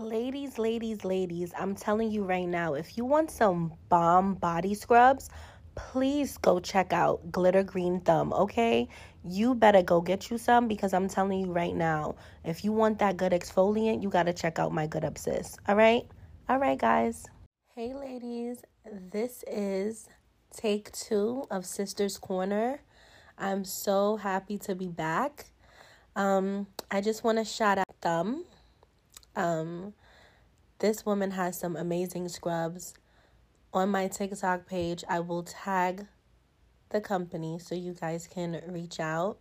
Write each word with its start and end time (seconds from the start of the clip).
Ladies, 0.00 0.58
ladies, 0.58 1.04
ladies, 1.04 1.52
I'm 1.56 1.76
telling 1.76 2.10
you 2.10 2.24
right 2.24 2.48
now, 2.48 2.74
if 2.74 2.98
you 2.98 3.04
want 3.04 3.30
some 3.30 3.72
bomb 3.88 4.34
body 4.34 4.74
scrubs, 4.74 5.30
please 5.76 6.36
go 6.36 6.58
check 6.58 6.92
out 6.92 7.30
Glitter 7.30 7.62
Green 7.62 8.00
Thumb, 8.00 8.32
okay? 8.32 8.88
You 9.22 9.54
better 9.54 9.82
go 9.82 10.00
get 10.00 10.32
you 10.32 10.36
some 10.36 10.66
because 10.66 10.92
I'm 10.92 11.06
telling 11.06 11.38
you 11.38 11.52
right 11.52 11.76
now, 11.76 12.16
if 12.44 12.64
you 12.64 12.72
want 12.72 12.98
that 12.98 13.16
good 13.16 13.30
exfoliant, 13.30 14.02
you 14.02 14.08
got 14.08 14.24
to 14.24 14.32
check 14.32 14.58
out 14.58 14.72
my 14.72 14.88
Good 14.88 15.16
Sis, 15.16 15.56
all 15.68 15.76
right? 15.76 16.02
All 16.48 16.58
right, 16.58 16.76
guys. 16.76 17.26
Hey, 17.72 17.94
ladies, 17.94 18.64
this 19.12 19.44
is 19.46 20.08
take 20.50 20.90
two 20.90 21.44
of 21.52 21.64
Sister's 21.64 22.18
Corner. 22.18 22.80
I'm 23.38 23.64
so 23.64 24.16
happy 24.16 24.58
to 24.58 24.74
be 24.74 24.88
back. 24.88 25.50
Um, 26.16 26.66
I 26.90 27.00
just 27.00 27.22
want 27.22 27.38
to 27.38 27.44
shout 27.44 27.78
out 27.78 27.94
Thumb 28.02 28.44
um, 29.36 29.94
this 30.78 31.06
woman 31.06 31.32
has 31.32 31.58
some 31.58 31.76
amazing 31.76 32.28
scrubs. 32.28 32.94
On 33.72 33.88
my 33.88 34.08
TikTok 34.08 34.66
page, 34.66 35.04
I 35.08 35.20
will 35.20 35.42
tag 35.42 36.06
the 36.90 37.00
company 37.00 37.58
so 37.58 37.74
you 37.74 37.92
guys 37.92 38.28
can 38.28 38.60
reach 38.68 39.00
out 39.00 39.38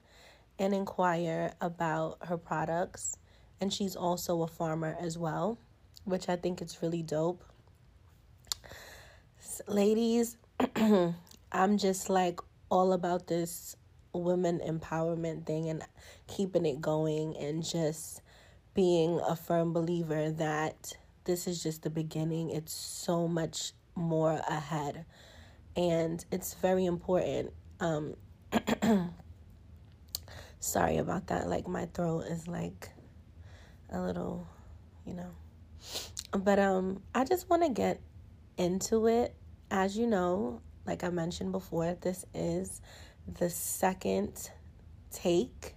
and 0.58 0.74
inquire 0.74 1.54
about 1.62 2.18
her 2.28 2.38
products. 2.38 3.18
And 3.62 3.72
she's 3.72 3.96
also 3.96 4.42
a 4.42 4.48
farmer 4.48 4.98
as 5.00 5.18
well, 5.18 5.58
which 6.04 6.30
I 6.30 6.36
think 6.36 6.62
is 6.62 6.78
really 6.82 7.04
dope. 7.04 7.44
Ladies, 9.68 10.38
I'm 11.52 11.78
just 11.78 12.10
like 12.10 12.40
all 12.70 12.92
about 12.92 13.28
this 13.28 13.76
women 14.14 14.60
empowerment 14.66 15.46
thing 15.46 15.70
and 15.70 15.84
keeping 16.28 16.66
it 16.66 16.82
going 16.82 17.38
and 17.38 17.64
just 17.64 18.23
being 18.74 19.20
a 19.28 19.36
firm 19.36 19.74
believer 19.74 20.32
that 20.32 20.94
this 21.26 21.48
is 21.48 21.62
just 21.62 21.84
the 21.84 21.90
beginning. 21.90 22.50
It's 22.50 22.74
so 22.74 23.28
much 23.28 23.74
more 23.96 24.42
ahead. 24.48 25.06
And 25.76 26.24
it's 26.32 26.54
very 26.56 26.86
important. 26.86 27.54
Um, 27.80 28.16
sorry 30.60 30.98
about 30.98 31.28
that. 31.28 31.48
Like, 31.48 31.68
my 31.68 31.86
throat 31.94 32.26
is 32.30 32.48
like 32.48 32.90
a 33.90 34.02
little, 34.02 34.48
you 35.06 35.14
know. 35.14 35.32
But 36.32 36.60
um, 36.60 37.02
I 37.14 37.26
just 37.26 37.50
want 37.50 37.64
to 37.64 37.70
get 37.70 38.02
into 38.58 39.08
it. 39.08 39.36
As 39.70 39.98
you 39.98 40.08
know, 40.08 40.62
like 40.86 41.04
I 41.04 41.10
mentioned 41.10 41.52
before, 41.52 41.96
this 42.02 42.26
is 42.34 42.82
the 43.28 43.50
second 43.50 44.50
take 45.12 45.76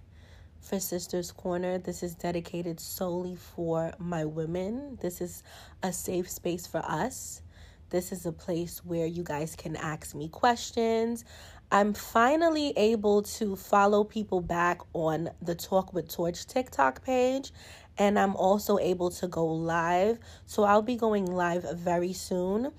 for 0.61 0.79
Sisters 0.79 1.31
Corner. 1.31 1.77
This 1.77 2.03
is 2.03 2.15
dedicated 2.15 2.79
solely 2.79 3.35
for 3.35 3.93
my 3.99 4.25
women. 4.25 4.97
This 5.01 5.21
is 5.21 5.43
a 5.83 5.93
safe 5.93 6.29
space 6.29 6.67
for 6.67 6.79
us. 6.79 7.41
This 7.89 8.11
is 8.11 8.25
a 8.25 8.31
place 8.33 8.83
where 8.83 9.05
you 9.05 9.23
guys 9.23 9.55
can 9.55 9.75
ask 9.75 10.13
me 10.13 10.27
questions. 10.27 11.23
I'm 11.71 11.93
finally 11.93 12.73
able 12.77 13.23
to 13.23 13.55
follow 13.55 14.03
people 14.03 14.41
back 14.41 14.81
on 14.93 15.29
the 15.41 15.55
Talk 15.55 15.93
with 15.93 16.09
Torch 16.09 16.45
TikTok 16.47 17.03
page, 17.03 17.51
and 17.97 18.17
I'm 18.17 18.35
also 18.35 18.77
able 18.77 19.09
to 19.11 19.27
go 19.27 19.45
live. 19.45 20.19
So 20.45 20.63
I'll 20.63 20.81
be 20.81 20.95
going 20.95 21.25
live 21.25 21.65
very 21.77 22.13
soon 22.13 22.71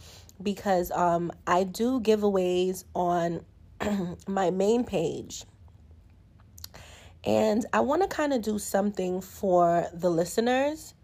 because 0.43 0.91
um, 0.91 1.33
I 1.47 1.65
do 1.65 2.01
giveaways 2.01 2.85
on 2.95 3.45
my 4.27 4.51
main 4.51 4.85
page. 4.85 5.45
And 7.29 7.67
I 7.75 7.81
want 7.81 8.01
to 8.01 8.09
kind 8.09 8.33
of 8.33 8.41
do 8.41 8.59
something 8.59 9.21
for 9.21 9.87
the 9.93 10.11
listeners. 10.11 10.95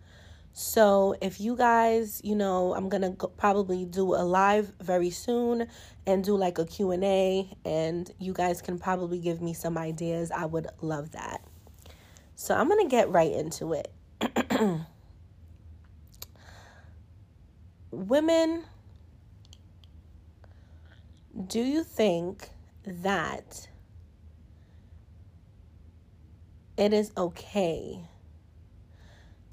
So 0.54 1.14
if 1.20 1.38
you 1.38 1.54
guys, 1.54 2.22
you 2.24 2.34
know, 2.34 2.72
I'm 2.72 2.88
going 2.88 3.02
to 3.02 3.28
probably 3.28 3.84
do 3.84 4.14
a 4.14 4.24
live 4.24 4.72
very 4.80 5.10
soon 5.10 5.68
and 6.06 6.24
do 6.24 6.34
like 6.34 6.56
a 6.56 6.64
Q&A 6.64 7.54
and 7.66 8.10
you 8.18 8.32
guys 8.32 8.62
can 8.62 8.78
probably 8.78 9.18
give 9.18 9.42
me 9.42 9.52
some 9.52 9.76
ideas. 9.76 10.30
I 10.30 10.46
would 10.46 10.68
love 10.80 11.10
that. 11.10 11.42
So 12.36 12.54
I'm 12.54 12.68
going 12.68 12.82
to 12.82 12.90
get 12.90 13.10
right 13.10 13.30
into 13.30 13.74
it. 13.74 13.92
Women, 17.90 18.64
do 21.46 21.60
you 21.60 21.84
think 21.84 22.48
that 22.86 23.68
it 26.76 26.92
is 26.92 27.12
okay 27.16 28.00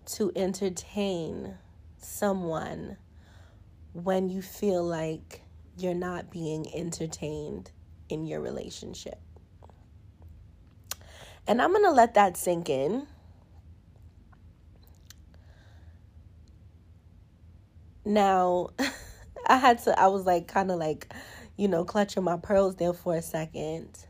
to 0.05 0.31
entertain 0.35 1.55
someone 1.97 2.97
when 3.93 4.29
you 4.29 4.41
feel 4.41 4.83
like 4.83 5.41
you're 5.77 5.93
not 5.93 6.31
being 6.31 6.65
entertained 6.73 7.71
in 8.09 8.25
your 8.25 8.41
relationship. 8.41 9.19
And 11.47 11.61
I'm 11.61 11.71
going 11.71 11.85
to 11.85 11.91
let 11.91 12.15
that 12.15 12.37
sink 12.37 12.69
in. 12.69 13.07
Now, 18.03 18.69
I 19.47 19.57
had 19.57 19.79
to, 19.83 19.99
I 19.99 20.07
was 20.07 20.25
like, 20.25 20.47
kind 20.47 20.71
of 20.71 20.79
like, 20.79 21.13
you 21.57 21.67
know, 21.67 21.83
clutching 21.83 22.23
my 22.23 22.37
pearls 22.37 22.75
there 22.75 22.93
for 22.93 23.15
a 23.15 23.21
second 23.21 24.05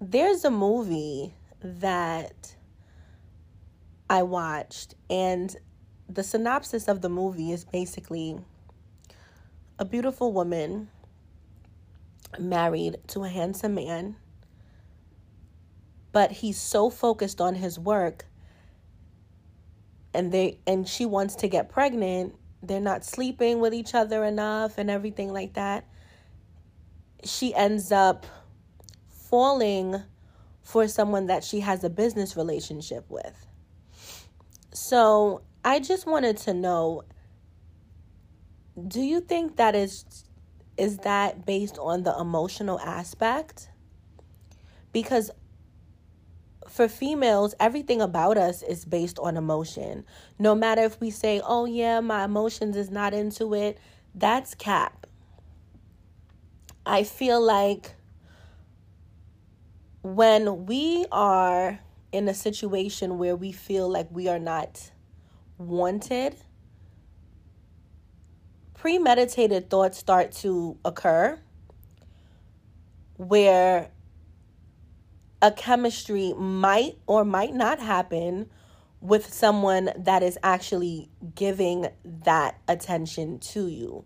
there's 0.00 0.44
a 0.44 0.50
movie 0.50 1.34
that 1.60 2.54
I 4.08 4.22
watched, 4.22 4.94
and 5.10 5.54
the 6.08 6.22
synopsis 6.22 6.88
of 6.88 7.00
the 7.00 7.08
movie 7.08 7.52
is 7.52 7.64
basically 7.64 8.38
a 9.78 9.84
beautiful 9.84 10.32
woman 10.32 10.88
married 12.38 12.98
to 13.08 13.24
a 13.24 13.28
handsome 13.28 13.74
man, 13.74 14.16
but 16.12 16.32
he's 16.32 16.60
so 16.60 16.90
focused 16.90 17.40
on 17.40 17.54
his 17.56 17.78
work 17.78 18.26
and 20.14 20.32
they 20.32 20.58
and 20.66 20.88
she 20.88 21.04
wants 21.06 21.36
to 21.36 21.48
get 21.48 21.68
pregnant 21.68 22.34
they're 22.62 22.80
not 22.80 23.04
sleeping 23.04 23.60
with 23.60 23.72
each 23.74 23.94
other 23.94 24.24
enough 24.24 24.78
and 24.78 24.90
everything 24.90 25.32
like 25.32 25.54
that 25.54 25.84
she 27.24 27.54
ends 27.54 27.92
up 27.92 28.26
falling 29.28 30.02
for 30.62 30.88
someone 30.88 31.26
that 31.26 31.44
she 31.44 31.60
has 31.60 31.84
a 31.84 31.90
business 31.90 32.36
relationship 32.36 33.04
with. 33.08 33.46
So 34.72 35.42
I 35.64 35.80
just 35.80 36.06
wanted 36.06 36.36
to 36.38 36.54
know 36.54 37.04
do 38.86 39.00
you 39.00 39.20
think 39.20 39.56
that 39.56 39.74
is 39.74 40.04
is 40.76 40.98
that 40.98 41.44
based 41.44 41.78
on 41.78 42.04
the 42.04 42.16
emotional 42.18 42.78
aspect? 42.80 43.68
Because 44.92 45.30
for 46.68 46.86
females, 46.86 47.54
everything 47.58 48.00
about 48.00 48.38
us 48.38 48.62
is 48.62 48.84
based 48.84 49.18
on 49.18 49.36
emotion. 49.36 50.04
No 50.38 50.54
matter 50.54 50.82
if 50.82 51.00
we 51.00 51.10
say, 51.10 51.40
oh, 51.44 51.64
yeah, 51.64 51.98
my 51.98 52.24
emotions 52.24 52.76
is 52.76 52.90
not 52.90 53.12
into 53.12 53.54
it, 53.54 53.78
that's 54.14 54.54
cap. 54.54 55.06
I 56.86 57.02
feel 57.02 57.40
like 57.40 57.96
when 60.14 60.64
we 60.64 61.04
are 61.12 61.78
in 62.12 62.28
a 62.28 62.34
situation 62.34 63.18
where 63.18 63.36
we 63.36 63.52
feel 63.52 63.88
like 63.90 64.08
we 64.10 64.26
are 64.28 64.38
not 64.38 64.90
wanted, 65.58 66.34
premeditated 68.74 69.68
thoughts 69.68 69.98
start 69.98 70.32
to 70.32 70.78
occur 70.84 71.38
where 73.16 73.90
a 75.42 75.52
chemistry 75.52 76.32
might 76.38 76.96
or 77.06 77.24
might 77.24 77.54
not 77.54 77.78
happen 77.78 78.48
with 79.00 79.32
someone 79.32 79.90
that 79.96 80.22
is 80.22 80.38
actually 80.42 81.10
giving 81.34 81.86
that 82.04 82.58
attention 82.66 83.38
to 83.40 83.68
you. 83.68 84.04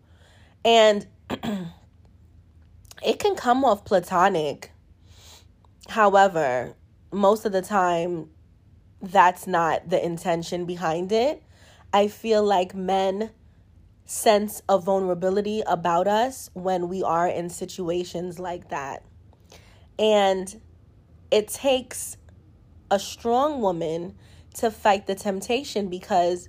And 0.64 1.06
it 1.30 3.18
can 3.20 3.36
come 3.36 3.64
off 3.64 3.84
platonic 3.84 4.71
However, 5.88 6.74
most 7.12 7.44
of 7.44 7.52
the 7.52 7.62
time, 7.62 8.30
that's 9.00 9.46
not 9.46 9.88
the 9.90 10.04
intention 10.04 10.64
behind 10.64 11.12
it. 11.12 11.42
I 11.92 12.08
feel 12.08 12.42
like 12.42 12.74
men 12.74 13.30
sense 14.04 14.62
a 14.68 14.78
vulnerability 14.78 15.62
about 15.66 16.06
us 16.06 16.50
when 16.54 16.88
we 16.88 17.02
are 17.02 17.28
in 17.28 17.50
situations 17.50 18.38
like 18.38 18.68
that. 18.68 19.04
And 19.98 20.60
it 21.30 21.48
takes 21.48 22.16
a 22.90 22.98
strong 22.98 23.60
woman 23.60 24.14
to 24.54 24.70
fight 24.70 25.06
the 25.06 25.14
temptation 25.14 25.88
because 25.88 26.48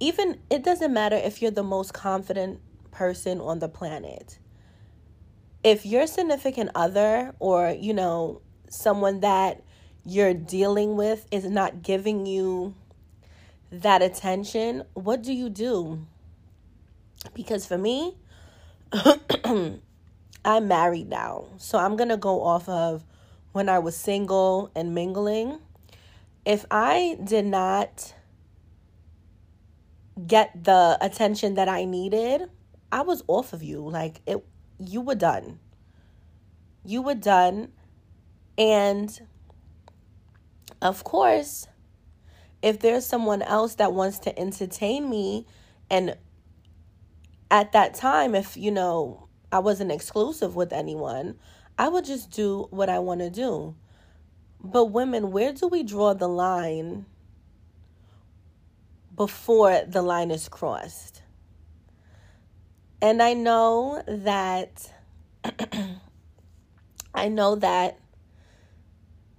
even 0.00 0.40
it 0.50 0.62
doesn't 0.62 0.92
matter 0.92 1.16
if 1.16 1.42
you're 1.42 1.50
the 1.50 1.62
most 1.62 1.92
confident 1.92 2.60
person 2.90 3.40
on 3.40 3.58
the 3.58 3.68
planet 3.68 4.38
if 5.64 5.86
your 5.86 6.06
significant 6.06 6.70
other 6.74 7.34
or, 7.38 7.70
you 7.70 7.94
know, 7.94 8.40
someone 8.68 9.20
that 9.20 9.62
you're 10.04 10.34
dealing 10.34 10.96
with 10.96 11.26
is 11.30 11.44
not 11.44 11.82
giving 11.82 12.26
you 12.26 12.74
that 13.70 14.02
attention, 14.02 14.82
what 14.94 15.22
do 15.22 15.32
you 15.32 15.48
do? 15.48 16.06
Because 17.34 17.64
for 17.66 17.78
me, 17.78 18.16
I'm 20.44 20.68
married 20.68 21.08
now. 21.08 21.46
So 21.58 21.78
I'm 21.78 21.96
going 21.96 22.08
to 22.08 22.16
go 22.16 22.42
off 22.42 22.68
of 22.68 23.04
when 23.52 23.68
I 23.68 23.78
was 23.78 23.96
single 23.96 24.72
and 24.74 24.94
mingling. 24.94 25.60
If 26.44 26.66
I 26.70 27.18
did 27.22 27.46
not 27.46 28.14
get 30.26 30.64
the 30.64 30.98
attention 31.00 31.54
that 31.54 31.68
I 31.68 31.84
needed, 31.84 32.50
I 32.90 33.02
was 33.02 33.22
off 33.28 33.52
of 33.52 33.62
you. 33.62 33.88
Like 33.88 34.20
it 34.26 34.44
you 34.88 35.00
were 35.00 35.14
done. 35.14 35.58
You 36.84 37.02
were 37.02 37.14
done 37.14 37.72
and 38.58 39.20
of 40.80 41.04
course, 41.04 41.68
if 42.60 42.80
there's 42.80 43.06
someone 43.06 43.42
else 43.42 43.76
that 43.76 43.92
wants 43.92 44.18
to 44.20 44.38
entertain 44.38 45.08
me 45.08 45.46
and 45.90 46.16
at 47.50 47.72
that 47.72 47.94
time 47.94 48.34
if 48.34 48.56
you 48.56 48.70
know 48.70 49.28
I 49.52 49.58
wasn't 49.58 49.92
exclusive 49.92 50.56
with 50.56 50.72
anyone, 50.72 51.38
I 51.78 51.88
would 51.88 52.04
just 52.04 52.30
do 52.30 52.66
what 52.70 52.88
I 52.88 52.98
want 52.98 53.20
to 53.20 53.30
do. 53.30 53.74
But 54.62 54.86
women, 54.86 55.30
where 55.32 55.52
do 55.52 55.68
we 55.68 55.82
draw 55.82 56.14
the 56.14 56.28
line 56.28 57.06
before 59.14 59.82
the 59.86 60.02
line 60.02 60.30
is 60.30 60.48
crossed? 60.48 61.21
And 63.02 63.20
I 63.20 63.34
know 63.34 64.00
that 64.06 64.88
I 67.14 67.28
know 67.28 67.56
that 67.56 67.98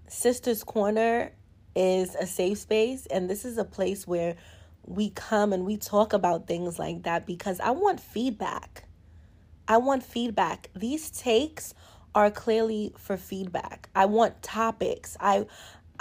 Sisters 0.09 0.65
Corner 0.65 1.31
is 1.73 2.13
a 2.15 2.27
safe 2.27 2.57
space, 2.57 3.05
and 3.05 3.29
this 3.29 3.45
is 3.45 3.57
a 3.57 3.63
place 3.63 4.05
where 4.05 4.35
we 4.85 5.11
come 5.11 5.53
and 5.53 5.65
we 5.65 5.77
talk 5.77 6.11
about 6.11 6.45
things 6.45 6.77
like 6.77 7.03
that 7.03 7.25
because 7.25 7.61
I 7.61 7.71
want 7.71 8.01
feedback. 8.01 8.83
I 9.65 9.77
want 9.77 10.03
feedback. 10.03 10.69
These 10.75 11.09
takes 11.11 11.73
are 12.13 12.29
clearly 12.29 12.93
for 12.97 13.15
feedback. 13.15 13.87
I 13.95 14.05
want 14.05 14.43
topics. 14.43 15.15
I 15.21 15.45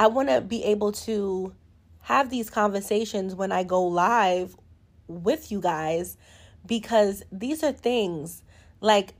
I 0.00 0.08
want 0.08 0.30
to 0.30 0.40
be 0.40 0.64
able 0.64 0.90
to 0.92 1.54
have 2.02 2.28
these 2.28 2.50
conversations 2.50 3.36
when 3.36 3.52
I 3.52 3.62
go 3.62 3.86
live 3.86 4.56
with 5.06 5.52
you 5.52 5.60
guys 5.60 6.16
because 6.66 7.22
these 7.32 7.62
are 7.62 7.72
things 7.72 8.42
like 8.80 9.14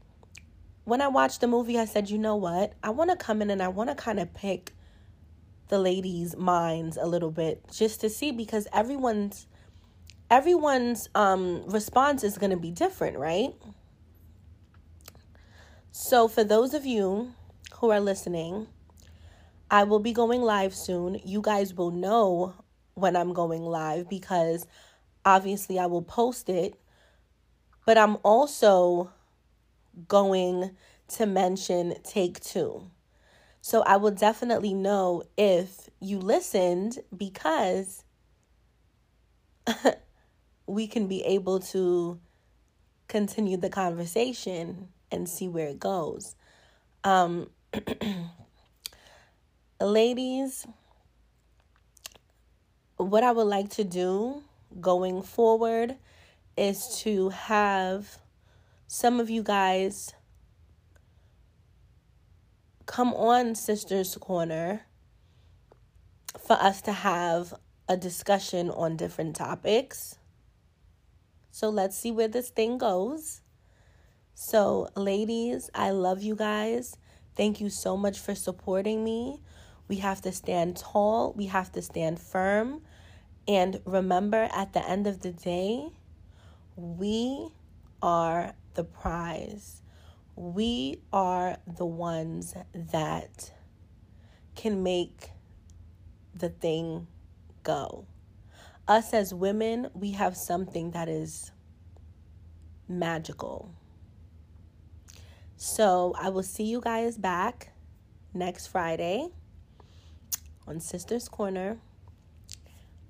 when 0.85 1.01
I 1.01 1.09
watched 1.09 1.41
the 1.41 1.47
movie 1.47 1.79
I 1.79 1.85
said, 1.85 2.11
"You 2.11 2.19
know 2.19 2.37
what? 2.37 2.75
I 2.83 2.91
want 2.91 3.11
to 3.11 3.17
come 3.17 3.43
in 3.43 3.51
and 3.51 3.63
I 3.63 3.69
want 3.69 3.91
to 3.91 3.95
kind 3.95 4.19
of 4.19 4.33
pick 4.35 4.73
the 5.69 5.79
ladies' 5.79 6.37
minds 6.37 6.97
a 6.97 7.07
little 7.07 7.31
bit 7.31 7.65
just 7.73 8.01
to 8.03 8.11
see 8.11 8.33
because 8.33 8.67
everyone's 8.73 9.47
everyone's 10.31 11.09
um 11.15 11.63
response 11.67 12.25
is 12.25 12.39
going 12.39 12.51
to 12.51 12.57
be 12.57 12.71
different, 12.71 13.19
right? 13.19 13.55
So 15.93 16.27
for 16.27 16.43
those 16.43 16.75
of 16.75 16.87
you 16.87 17.33
who 17.77 17.91
are 17.91 18.01
listening, 18.01 18.67
I 19.71 19.85
will 19.85 19.99
be 19.99 20.13
going 20.13 20.43
live 20.43 20.75
soon. 20.75 21.21
You 21.25 21.41
guys 21.41 21.75
will 21.75 21.91
know 21.91 22.55
when 22.95 23.17
I'm 23.17 23.33
going 23.33 23.63
live 23.63 24.09
because 24.09 24.67
obviously 25.25 25.79
I 25.79 25.87
will 25.87 26.03
post 26.03 26.49
it. 26.49 26.79
But 27.93 27.99
I'm 27.99 28.17
also 28.23 29.11
going 30.09 30.71
to 31.09 31.27
mention 31.27 31.95
take 32.03 32.41
two. 32.41 32.85
So 33.61 33.83
I 33.83 33.99
will 33.99 34.13
definitely 34.13 34.73
know 34.73 35.25
if 35.37 35.91
you 36.01 36.19
listened 36.19 37.01
because 37.15 38.03
we 40.67 40.87
can 40.87 41.07
be 41.07 41.23
able 41.25 41.61
to 41.61 42.19
continue 43.09 43.59
the 43.59 43.69
conversation 43.69 44.89
and 45.11 45.29
see 45.29 45.47
where 45.47 45.69
it 45.69 45.79
goes. 45.79 46.35
Um, 47.05 47.51
ladies, 49.83 50.67
what 52.97 53.23
I 53.23 53.33
would 53.33 53.49
like 53.49 53.69
to 53.73 53.85
do 53.85 54.45
going 54.81 55.21
forward 55.21 55.99
is 56.57 57.01
to 57.03 57.31
have 57.31 58.19
some 58.87 59.21
of 59.21 59.31
you 59.31 59.43
guys 59.43 60.13
come 62.87 63.15
on 63.15 63.55
Sisters 63.55 64.17
Corner 64.17 64.83
for 66.39 66.55
us 66.55 66.83
to 66.83 66.93
have 66.93 67.55
a 67.89 67.97
discussion 67.97 68.71
on 68.71 68.97
different 68.97 69.37
topics. 69.37 70.19
So 71.51 71.69
let's 71.69 71.97
see 71.97 72.11
where 72.11 72.29
this 72.29 72.51
thing 72.51 72.79
goes. 72.79 73.43
So, 74.35 74.89
ladies, 74.97 75.71
I 75.75 75.91
love 75.91 76.23
you 76.23 76.35
guys. 76.35 76.97
Thank 77.37 77.61
you 77.61 77.71
so 77.71 77.97
much 77.97 78.19
for 78.19 78.35
supporting 78.35 79.05
me. 79.05 79.41
We 79.89 79.97
have 79.97 80.23
to 80.23 80.33
stand 80.33 80.77
tall, 80.77 81.35
we 81.37 81.47
have 81.47 81.71
to 81.73 81.83
stand 81.83 82.19
firm. 82.19 82.83
And 83.47 83.81
remember, 83.85 84.49
at 84.55 84.73
the 84.73 84.89
end 84.89 85.07
of 85.07 85.21
the 85.21 85.33
day, 85.33 85.89
we 86.77 87.49
are 88.01 88.55
the 88.75 88.85
prize 88.85 89.83
we 90.35 90.99
are 91.13 91.59
the 91.67 91.85
ones 91.85 92.55
that 92.75 93.53
can 94.55 94.83
make 94.83 95.31
the 96.35 96.49
thing 96.49 97.07
go. 97.63 98.07
Us 98.89 99.15
as 99.15 99.33
women, 99.35 99.89
we 99.95 100.13
have 100.13 100.37
something 100.37 100.91
that 100.93 101.09
is 101.09 101.53
magical. 102.89 103.75
So 105.57 106.15
I 106.19 106.31
will 106.31 106.43
see 106.43 106.65
you 106.65 106.81
guys 106.81 107.17
back 107.17 107.73
next 108.35 108.69
Friday 108.69 109.29
on 110.67 110.81
Sisters 110.81 111.29
Corner. 111.29 111.79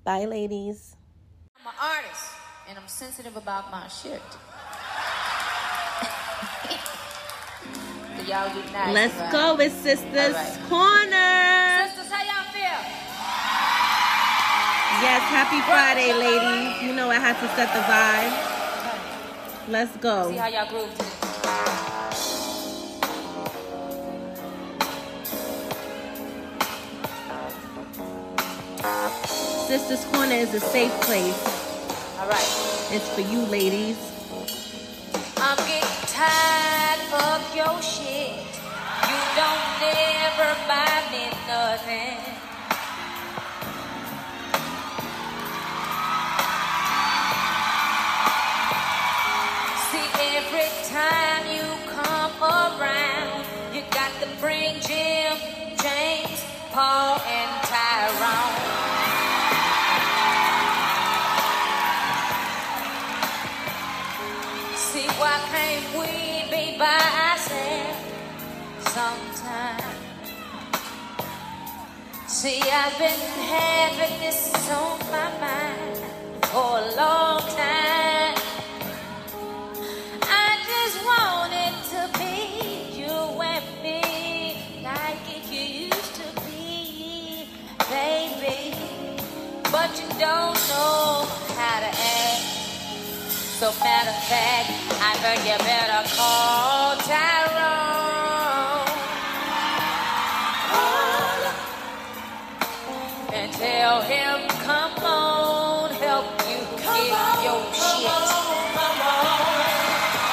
Bye, 0.03 0.25
ladies. 0.25 0.95
I'm 1.59 1.67
an 1.67 1.73
artist 1.81 2.42
and 2.73 2.81
I'm 2.81 2.87
sensitive 2.87 3.37
about 3.37 3.69
my 3.69 3.87
shit. 3.87 4.19
y'all 8.27 8.49
nice. 8.73 8.93
Let's 8.95 9.13
right? 9.13 9.31
go 9.31 9.55
with 9.57 9.71
Sisters 9.83 10.33
right. 10.33 10.59
Corner. 10.67 11.85
Sisters, 11.85 12.11
how 12.11 12.23
y'all 12.25 12.49
feel? 12.49 12.81
Yes, 15.05 15.21
happy 15.29 15.61
Friday, 15.69 16.13
ladies. 16.13 16.81
You 16.81 16.93
know 16.95 17.11
I 17.11 17.19
had 17.19 17.39
to 17.41 17.47
set 17.55 17.71
the 17.75 17.81
vibe. 17.85 18.33
Let's 19.69 19.95
go. 19.97 20.31
See 20.31 20.37
how 20.37 20.47
y'all 20.47 20.67
groove 20.67 20.89
today. 20.97 21.09
Sisters 29.67 30.05
Corner 30.05 30.33
is 30.33 30.55
a 30.55 30.59
safe 30.59 30.91
place. 31.01 31.52
All 32.23 32.29
right. 32.29 32.87
It's 32.89 33.09
for 33.15 33.19
you, 33.19 33.39
ladies. 33.47 33.97
I'm 35.35 35.57
getting 35.57 35.89
tired 36.07 37.01
of 37.11 37.53
your 37.53 37.81
shit 37.81 38.53
don't 39.35 39.81
never 39.81 40.55
buy 40.67 41.01
me 41.11 41.25
nothing. 41.47 42.32
Sometime. 69.13 69.95
See, 72.27 72.61
I've 72.61 72.97
been 72.97 73.23
having 73.57 74.19
this 74.19 74.53
on 74.69 74.99
my 75.11 75.29
mind 75.39 75.97
for 76.51 76.71
a 76.79 76.95
long 76.95 77.41
time. 77.61 78.35
I 80.21 80.49
just 80.71 80.97
wanted 81.11 81.75
to 81.93 82.01
be 82.19 82.35
you 82.99 83.15
and 83.51 83.67
me 83.83 84.81
like 84.83 85.25
it 85.37 85.45
used 85.51 86.15
to 86.21 86.27
be, 86.41 87.47
baby. 87.89 88.73
But 89.71 89.91
you 89.99 90.09
don't 90.19 90.59
know 90.71 91.25
how 91.57 91.77
to 91.85 91.91
act. 91.91 92.45
So 93.59 93.71
matter 93.83 94.09
of 94.09 94.23
fact, 94.31 94.69
I 94.99 95.13
think 95.23 95.39
you 95.49 95.57
better 95.65 96.01
call 96.15 96.97
Tyrone. 96.97 97.52
Him, 104.05 104.47
come 104.63 104.93
on, 105.03 105.91
help 105.91 106.25
you 106.49 106.59
get 106.77 107.43
your 107.43 107.63
shit. 107.73 108.53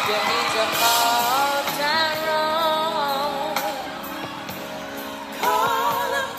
You 0.09 0.19
need 0.29 0.49
to 0.57 0.65
call 0.81 1.63
Tyrone. 1.79 3.57
Call 5.41 6.11
him 6.19 6.31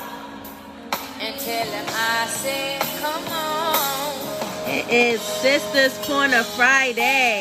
and 1.22 1.34
tell 1.40 1.68
him 1.68 1.86
I 1.90 2.28
said, 2.28 2.82
come 3.02 3.28
on. 3.34 4.70
It 4.70 4.90
is 4.90 5.22
Sisters 5.22 5.98
Corner 6.06 6.44
Friday. 6.44 7.41